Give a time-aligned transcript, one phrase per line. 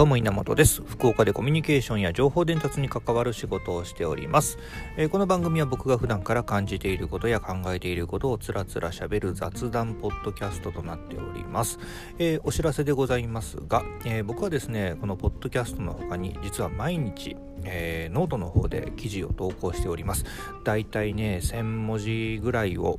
[0.00, 0.80] どうも稲本です。
[0.80, 4.56] 福岡でコミュニケーションや情報伝達に関わる仕事をしております、
[4.96, 11.78] えー、この番組は僕が普段から感じていることや考えていることをつらつらしゃべる雑談ポッドキャストとなっております、
[12.18, 20.24] えー、お知らせでございますが、えー、僕はですねこのポッドキャストの他に実は毎日えー、ノートの方で記事を投稿しております。
[20.64, 22.98] だいたいね、1000文字ぐらいを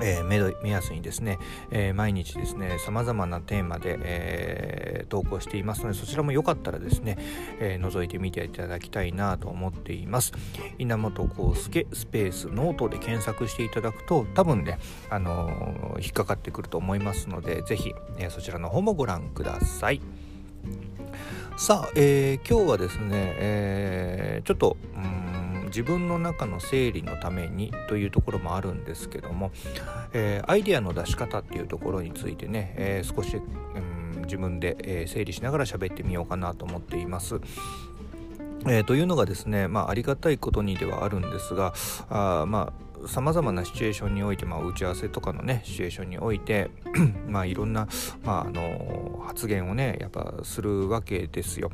[0.00, 1.38] えー、目安にですね、
[1.70, 7.18] えー、毎日ですね、様々なテーマで、えー、投稿していますので、そちらもよかったらですね、
[7.60, 10.32] え覗いてみていただきたいなと思っています。
[10.78, 14.78] 稲本康介スペースノートで検索していただくと、多分ね、
[15.10, 20.00] あの引っかかってくると思いますので、ぜひ、えそちらの方もご覧ください。
[21.56, 25.21] さあ、え今日はですね、えちょっと、うん
[25.72, 29.50] 自分の中の整理のためにというところもあるんですけども、
[30.12, 37.40] えー、アイデアの出し方っていうところについてね、えー、少し、うん、自分で、え、整理しながら喋ってみようかなと思っています。
[38.68, 41.74] え、というのがですね、まあ、ありがたいことにではあるんですが
[42.08, 46.70] あまあさまざまなシチュエーションにおいて、まあ、打ち合わせとかのねシチュエーションにおいて
[47.28, 47.88] まあいろんな、
[48.24, 51.70] まあ、あの発言をねやっぱするわけですよ。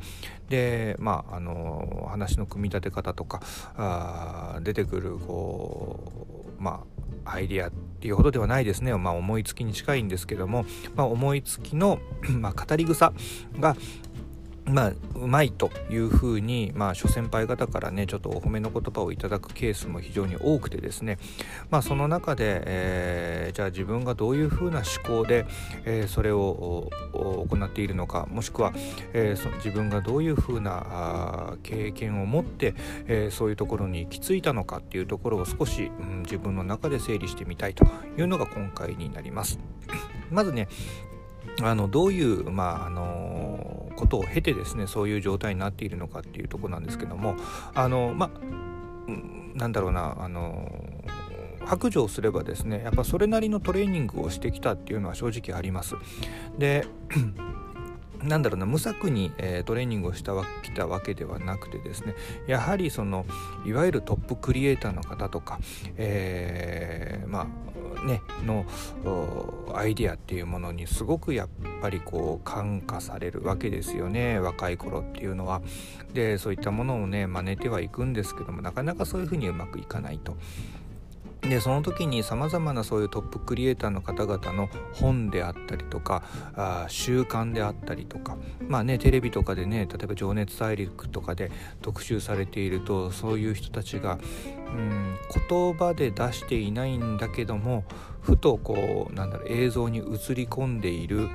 [0.49, 3.41] でまああの話の組み立て方とか
[3.75, 6.83] あ出てくるこうま
[7.25, 11.99] あアイディアっていうほどではないですね、まあ、思いつきに近いんですけども、まあ、思いつきの、
[12.39, 13.13] まあ、語り草
[13.59, 13.75] が、
[14.69, 21.17] まあ、うまいというふうに、まあ、諸先輩方からねちょっとお褒めの言葉をいただくケースも非常に多くてですね、
[21.69, 25.45] まあ、その中で、えー、じゃあ自分がどういうふうな思考で、
[25.85, 28.73] えー、それを行っているのかもしくは、
[29.13, 32.75] えー、そ自分がどういうふうな経験を持って、
[33.07, 37.85] えそういうところに行き着いたのかっていうところを少し、うん、自分の中で整理してみたいと
[38.17, 39.59] いうのが今回になります。
[40.29, 40.67] まずね
[41.61, 43.48] あのどういう、まああの
[43.99, 47.35] ことを経てですねそういう状態になっているのかっていうとこなんですけども
[47.75, 48.39] あのまあ
[49.55, 50.71] なんだろうなあの
[51.65, 55.95] 白状すればですねやっぱそれなりのトレーニングをしてきたっていうのは正直あります。
[56.57, 56.87] で
[58.23, 62.15] なんだろうな無策に、えー、トレーニングをしたわきたわけではなくてですね
[62.47, 63.25] やはりその
[63.65, 65.59] いわゆるトップクリエイターの方とか、
[65.97, 68.65] えー、まあねの
[69.73, 71.49] アイディアっていうものにすごくやっ
[71.81, 75.61] ぱりこう感化されるわけですよね若い頃っていうのは。
[76.13, 80.37] でそういったものをね真似てはいくんですけどもなかなかそういうふうにうまくいかないと。
[81.41, 86.23] でその時にさまざまなそういうトップクリエイターの方々の本であったりとか
[86.55, 91.49] あ習慣であったりとかまあねテレビとかでね例えば「情熱大陸」とかで
[91.81, 94.19] 特集されているとそういう人たちが
[94.67, 95.17] うん
[95.49, 97.85] 言葉で出していないんだけども
[98.21, 100.01] ふとこうなんだろう映像に映
[100.35, 101.29] り込んでいる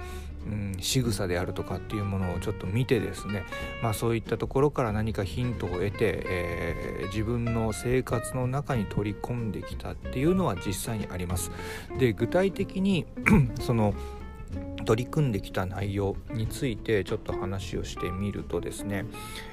[0.47, 3.45] うん、仕草であるとかっていうものをちょっと見てですね、
[3.83, 11.50] まあ、そういったところから何かヒントを得て、えー、自分の生活の中に取り込んできたっていうのは実際にあります。
[11.99, 13.06] で具体的に
[13.61, 13.94] その
[14.84, 19.06] 取り組んできた内容についてちょっと話をしてみるとですね、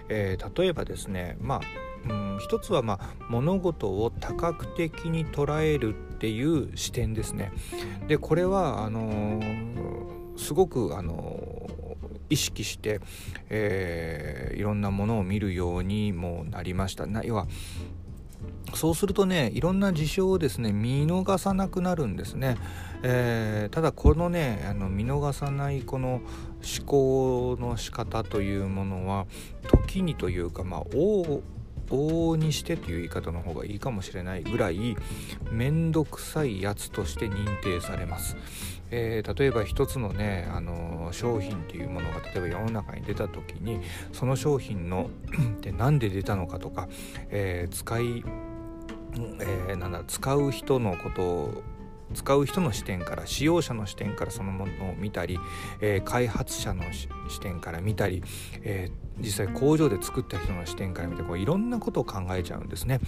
[0.10, 1.62] えー、例えばですねまあ
[2.10, 7.52] うん、一つは、まあ、物事を多角的に捉えるっていう視点ですね。
[8.08, 9.82] でこれはあのー
[10.42, 11.60] すごくあの
[12.30, 13.00] 意識して、
[13.50, 17.48] えー、いろんなものを見るようにもなりましたな要は
[18.74, 22.58] そうするとねいろんな事象をですね見逃さなくなるんですね、
[23.04, 26.22] えー、ただこのねあの見逃さないこの
[26.80, 29.28] 思考の仕方というものは
[29.68, 30.82] 時にというかまあ
[31.92, 34.96] 往々にしてという言い方の方がいいかもしれないぐらい
[35.52, 38.38] 面倒くさいやつとして認定されます。
[38.94, 43.80] えー、例えば一つのね、あの商品っていうものが例えば世の中に出た時に
[44.12, 45.10] その商品の
[45.62, 46.90] で何で出たのかとか、
[47.30, 48.24] えー、使い、
[49.40, 51.64] えー、なんだ使う人のことを
[52.14, 55.40] 使う人の視点から使用者の視点からそのものを見たり、
[55.80, 57.08] えー、開発者の視
[57.40, 58.24] 点から見たり、
[58.64, 63.00] えー、実際工場で作った人の視点から見てこういろんなことを考えちゃうんですね。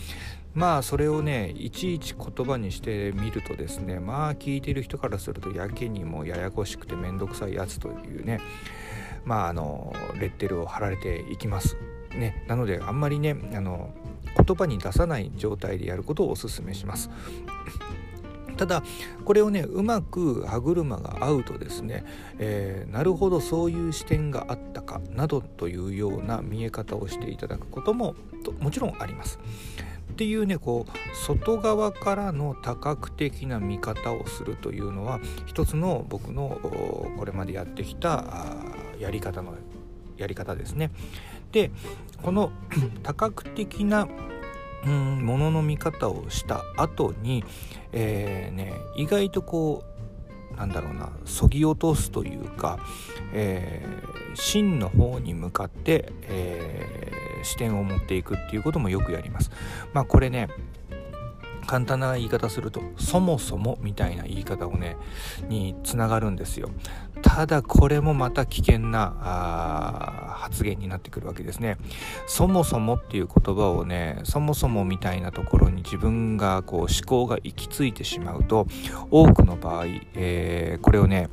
[0.54, 8.40] まあそれをねいちいち言葉にしてみるとですねまあ聞いてる人からするとやけにもややこしくて面倒くさいやつというね
[9.26, 11.78] まああのレッテルを貼られていきます。
[12.14, 13.90] ね、なのであんまりねあの
[14.38, 17.10] 言葉に出さない状態でやることをおすすめします。
[18.64, 18.84] ただ
[19.26, 22.06] これをねうまく歯車が合うとですね、
[22.40, 28.16] えー、なるほどそういう視点があったかなどというような見え方をしていただくことも
[28.62, 29.38] もちろんあります。
[30.14, 36.60] っていうねこう外側からの多角的な見方をするというのは一つの僕の
[37.18, 38.24] これまでやってきた
[38.98, 39.56] やり方の
[40.16, 40.92] やり方ですね。
[41.52, 41.72] で
[42.22, 42.52] この
[43.04, 44.08] 多角的な
[44.86, 47.44] うんものの見方をした後に、
[47.92, 49.84] えーね、意外とこ
[50.54, 52.80] うなんだろうなそぎ落とすというか、
[53.34, 59.52] えー、真の方に向かって、えー、視点を持っていくっていうこともよくやります。
[59.94, 60.50] まあこれね
[61.66, 64.98] 簡単な言い方するとそもそもみたいな言い方をね
[65.48, 66.70] につながるんですよ
[67.36, 71.78] ただこれもまた危険な発言になってくるわけですね。
[72.28, 78.68] そもそもっていう言葉をねそもそもみたいなところに自分がこう思考が行き着いてしまうと
[79.10, 81.32] 多くの場合、えー、これをね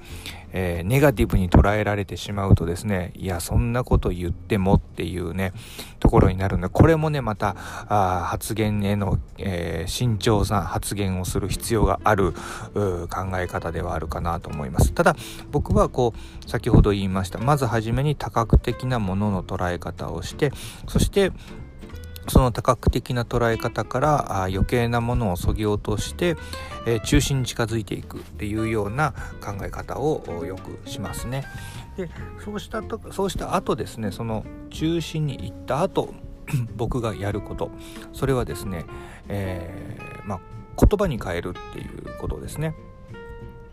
[0.52, 5.52] えー、ネガティブに捉えられてしまうとですね、いや、そんなこと言ってもっていうね、
[5.98, 7.56] ところになるんで、これもね、また、
[7.88, 12.38] あ発言への、えー、慎重な発言をする必要がある考
[13.36, 14.92] え方ではあるかなと思います。
[14.92, 15.16] ただ、
[15.50, 20.52] 僕はこう、先ほど言いました、まずはじめに多角的なものの捉え方をして、
[20.88, 21.32] そして、
[22.30, 26.36] その多角的な捉え方からあ余計なものをそぎ落として、
[26.86, 31.44] えー、中心に近づいていくっていうような考え方をよくしますね。
[31.96, 32.08] で
[32.44, 36.14] そうしたとそうした後ですねその中心に行った後
[36.76, 37.70] 僕がやること
[38.12, 38.84] それはですね、
[39.28, 40.40] えー、まあ、
[40.78, 42.74] 言葉に変えるっていうことですね。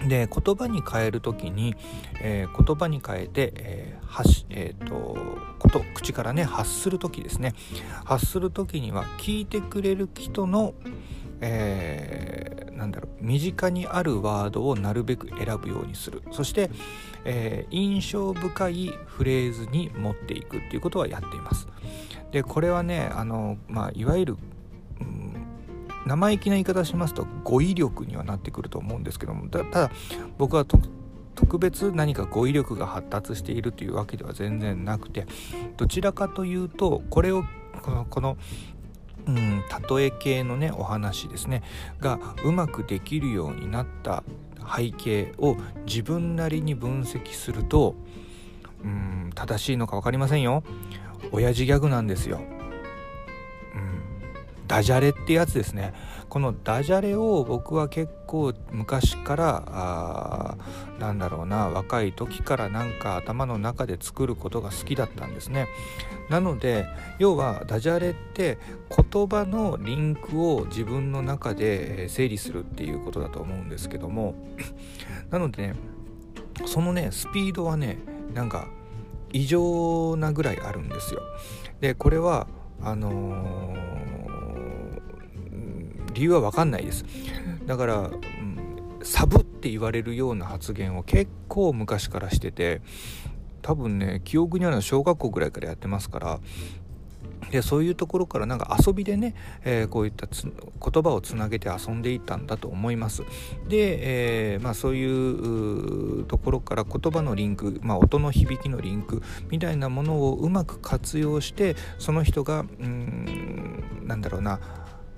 [0.08, 1.76] で言葉に変える時に、
[2.22, 5.18] えー、言葉に変えて、えー発えーと、
[5.60, 7.54] こと口からね発する時ですね。
[8.06, 10.74] 発する時には聞いてくれる人の、
[11.42, 16.24] えー、なんだろう身近にあるワードをなるべく選ぶようにする。
[16.32, 16.70] そして、
[17.26, 21.68] えー、印象深いフレーズに持っていくっていうことはやっています。
[22.32, 24.38] でこれはねあの、まあ、いわゆる、
[26.08, 29.92] 生意気な言い方しますと語彙力にはなってくると思うんですけどもただ
[30.38, 30.66] 僕は
[31.36, 35.28] 特別何か語彙力が発達しているというわけでは全然なくて
[35.78, 37.44] どちらかというとこれを
[37.82, 38.38] このこの
[39.28, 41.62] うん、例え系のねお話ですね
[42.00, 44.24] がうまくできるようになった
[44.74, 47.96] 背景を自分なりに分析すると
[48.84, 50.64] うん正しいのか分かりませんよ。
[51.32, 52.42] 親父ギャグなんですよ。
[54.68, 55.94] ダジャレってやつですね。
[56.30, 60.58] このダジャレを僕は結構昔からあ
[61.00, 65.68] なんだろうな若い時からなんか頭の中で作ることが好きだったんですね。
[66.30, 66.86] なので
[67.18, 68.58] 要はダジャレって
[69.14, 74.36] 言葉のリンクを自分の中で整理するっていうことだと思うんですけども。
[75.32, 75.76] なのでね
[76.66, 78.00] そのねスピードはね
[78.34, 78.68] なんか
[79.32, 81.22] 異常なぐらいあるんですよ。
[81.80, 82.48] でこれは
[82.82, 84.07] あのー
[86.18, 87.06] 理由は分かんないです
[87.68, 92.82] だから、うん、サブって言われるような発言を結構昔からしてて
[93.62, 96.40] 多分ね記憶にあるのは小学校ぐらいからやってますから
[97.52, 103.24] でそういうところからなんか遊びでね、えー、こういった言葉をつなげて遊んでいたんだと思います。
[103.70, 114.60] で、えー、まあ、そういうところから言葉のリンク、まあ、音の響きのリンクみたいなものをうまく活用してその人がうんなんだろうな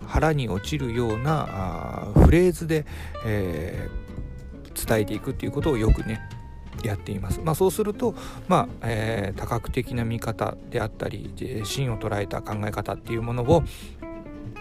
[0.09, 2.85] 腹に落ちるようなフレーズで、
[3.25, 6.19] えー、伝えていくっていうことをよくね
[6.83, 7.41] やっています。
[7.43, 8.15] まあ、そうすると、
[8.47, 13.63] まあえー、多角的な見方であったり芯を捉えた考え方っていうものを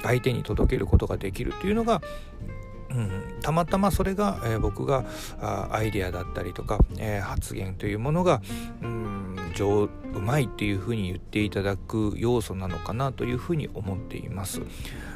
[0.03, 2.03] 相手に届けることができるというのが
[2.91, 5.05] うん、たまたまそれが、えー、僕が
[5.41, 8.41] あアイデアだったりとか、えー、発言というものが、
[8.83, 14.63] うん、上うまいっていうふうに言っていただく要素なのかなというふうに思っています。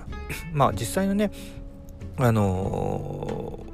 [0.52, 1.30] まあ実際のね
[2.18, 3.71] あのー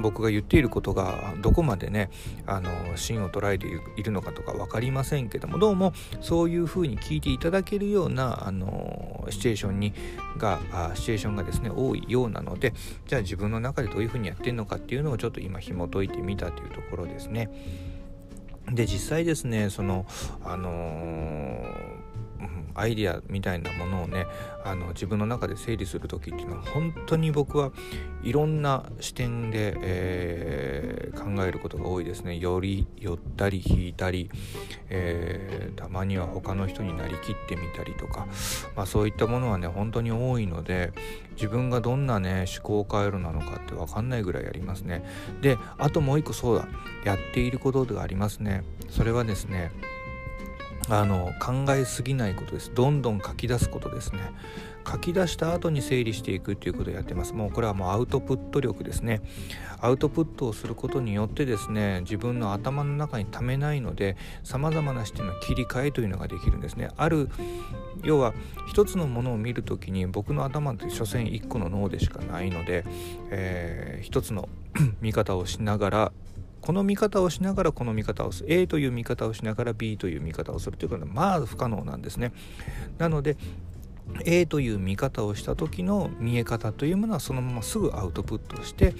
[0.00, 2.10] 僕が言っていることがどこまでね
[2.46, 9.92] あの芯を捉えているのかとか分かりませんけどもどうもそういうふうに聞いていただけるようなあのシチュエーションに
[10.38, 12.72] があシチュエーションがですね多いようなので
[13.06, 17.50] じゃあ自分の中でどういうふうにやってるのかっていうのをちょっと今紐解いてみたというところですね。
[18.70, 20.06] で実際ですねその
[20.44, 21.97] あのー
[22.74, 24.26] アイディアみたいなものをね
[24.64, 27.72] あの自分の中で整理する時っていうのは本当に僕は
[28.22, 32.38] いろんな視点で、えー、考えることが多いですね。
[32.38, 34.30] より寄ったり引いたり、
[34.90, 38.26] えー、たまには他の人になりきってみたりとか、
[38.76, 40.92] まあ、そういったものはね本当に多いので
[41.34, 45.04] 自分がどんなね思考回路なのかって分かんないぐらいありますね。
[45.40, 46.68] であともう一個そうだ。
[47.04, 48.64] やっていることがありますね。
[48.90, 49.70] それはですね
[50.90, 52.72] あの考えすぎないことです。
[52.74, 54.20] どんどん書き出すことですね。
[54.90, 57.34] 書き出した後に整理していくっていうことをやってます。
[57.34, 59.20] もうこれはもうアウトプット力ですね。
[59.80, 66.88] アウトプットをすることによってですね自分の頭の中にためないのでさまざまな視点の切り替えというのができるんですね。
[66.96, 67.28] ある
[68.02, 68.32] 要は
[68.66, 72.84] 一つのものを見る時に僕の頭って所詮一個の脳でしかないので、
[73.30, 74.48] えー、一つの
[75.02, 76.12] 見方をしながら
[76.60, 82.32] この見方をしながらこの見方をする A という見方をしながら B という見方をするということはまあ不可能なんですね。
[82.98, 83.36] なので
[84.24, 88.94] A という見方をした時の見え方というものはそのまますぐアウトプットして、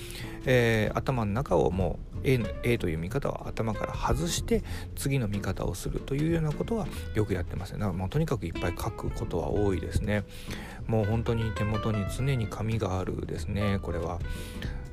[0.44, 4.62] えー、頭の中をもう A, A という見方を頭から外して
[4.96, 7.78] 次の見方をするというようなことはよくやってますね。
[7.78, 10.24] だからもうとにかくいっぱい書くことは多いですね。
[10.86, 13.78] もう本当に手元に常に紙があるですね。
[13.82, 14.18] これは。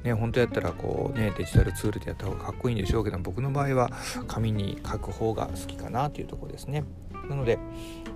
[0.06, 3.90] ね、本当やったらこうねデジタルツールでやった方がかっこいいんでしょうけど僕の場合は
[4.28, 6.84] 紙に書く方が好きかなというとこですね。
[7.28, 7.58] なので、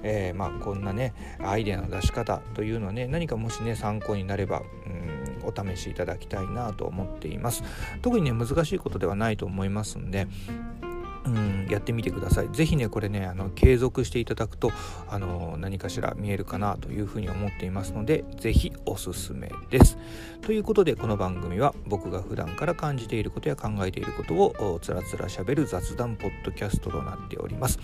[0.03, 7.63] えー、まあこんなねアイデアの出し方というのはね何かもしね参考になればうんお試しいただきたいなと思っています。
[8.03, 10.27] 特にね難しいことではないと思いますんで
[11.25, 12.49] うんやってみてください。
[12.51, 14.71] 是非ねこれねあの継続していただくと
[15.09, 19.97] あの何かしら見えるかなというふうに思っていますので是非おすすめです。
[20.41, 27.79] ということでこの番組は僕が普段から感じていることや考えていることをつらつらしゃべる雑談ポッドキャストとなっております。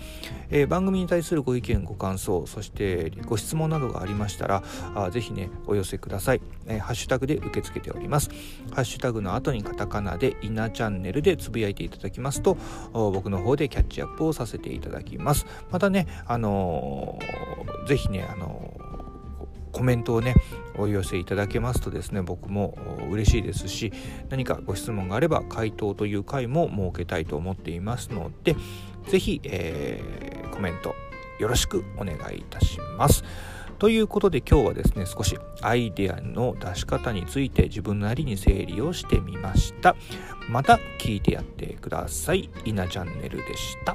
[0.50, 4.62] えー、番組に対するご意見ご感想そしてご質問などがありましたら
[4.94, 8.30] あぜひねお寄せください、えー、ハッシュタグで受け付けております。
[8.72, 12.56] ハッシュタグの後にカタカナでイナチャンネルでつぶやいていただきますと
[12.92, 15.46] 僕の方でキャッチアップをさせていただきます。
[15.70, 18.80] またね、あのー、ぜひね、あの
[19.76, 20.34] コメントをね
[20.78, 22.78] お寄せいただけますとですね僕も
[23.10, 23.92] 嬉しいですし
[24.30, 28.56] 何かご質問があれば回答という回も設けたいと思っていますので
[29.08, 30.94] 是非、えー、コメント
[31.38, 33.22] よろしくお願いいたします。
[33.78, 39.96] ということで今日はですね少しアイデアの出し方について自分なりに整理をしてみました。
[40.48, 42.48] また聞いてやってください。
[42.64, 43.94] 稲チャンネルでした。